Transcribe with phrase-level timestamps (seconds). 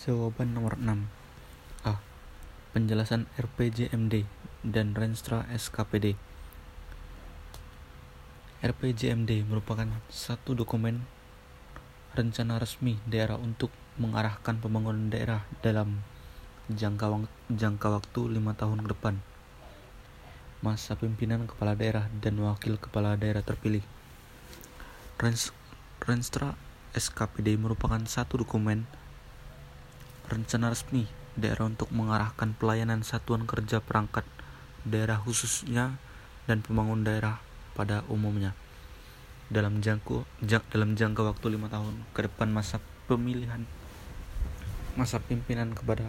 [0.00, 0.96] Jawaban nomor 6
[1.84, 2.00] A.
[2.72, 4.24] Penjelasan RPJMD
[4.64, 6.16] dan Renstra SKPD
[8.64, 11.04] RPJMD merupakan satu dokumen
[12.16, 13.68] rencana resmi daerah untuk
[14.00, 16.00] mengarahkan pembangunan daerah dalam
[16.72, 19.20] jangka, jangka waktu lima tahun ke depan.
[20.64, 23.84] Masa pimpinan kepala daerah dan wakil kepala daerah terpilih.
[25.20, 25.52] Rens,
[26.00, 26.56] Renstra
[26.96, 28.88] SKPD merupakan satu dokumen
[30.30, 34.22] rencana resmi daerah untuk mengarahkan pelayanan satuan kerja perangkat
[34.86, 35.98] daerah khususnya
[36.46, 37.42] dan pembangunan daerah
[37.74, 38.54] pada umumnya
[39.50, 40.22] dalam jangka
[40.70, 42.78] dalam jangka waktu lima tahun ke depan masa
[43.10, 43.66] pemilihan
[44.94, 46.06] masa pimpinan kepada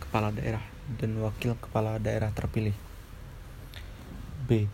[0.00, 0.60] kepala daerah
[1.00, 2.74] dan wakil kepala daerah terpilih.
[4.44, 4.66] B.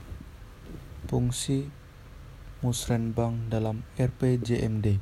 [1.06, 1.68] Fungsi
[2.64, 4.98] musrenbang dalam RPJMD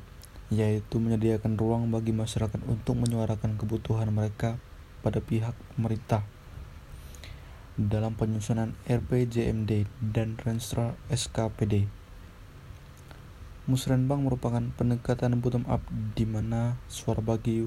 [0.47, 4.55] yaitu menyediakan ruang bagi masyarakat untuk menyuarakan kebutuhan mereka
[5.03, 6.23] pada pihak pemerintah
[7.77, 11.85] dalam penyusunan RPJMD dan Renstra SKPD.
[13.67, 15.83] Musrenbang merupakan pendekatan bottom up
[16.15, 17.61] di mana suara bagi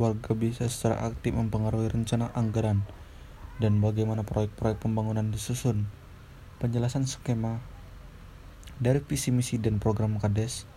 [0.00, 2.82] warga bisa secara aktif mempengaruhi rencana anggaran
[3.60, 5.86] dan bagaimana proyek-proyek pembangunan disusun.
[6.58, 7.60] Penjelasan skema
[8.80, 10.71] dari visi misi dan program Kades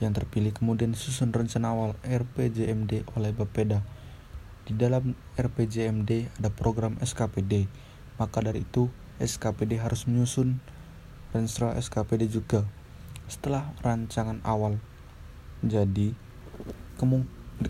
[0.00, 3.84] yang terpilih kemudian disusun rencana awal RPJMD oleh Bapeda.
[4.64, 7.68] Di dalam RPJMD ada program SKPD,
[8.16, 8.88] maka dari itu
[9.20, 10.58] SKPD harus menyusun
[11.30, 12.64] Renstra SKPD juga.
[13.30, 14.82] Setelah rancangan awal
[15.62, 16.16] jadi,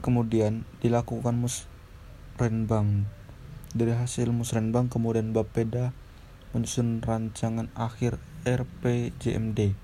[0.01, 3.05] kemudian dilakukan musrenbang.
[3.75, 5.91] Dari hasil musrenbang kemudian Bapeda
[6.55, 9.75] menyusun rancangan akhir RPJMD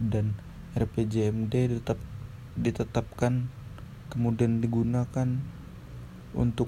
[0.00, 0.36] dan
[0.74, 1.98] RPJMD ditetap,
[2.58, 3.46] ditetapkan
[4.10, 5.26] kemudian digunakan
[6.34, 6.66] untuk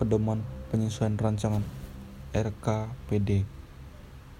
[0.00, 0.40] pedoman
[0.72, 1.60] penyesuaian rancangan
[2.32, 3.61] RKPD.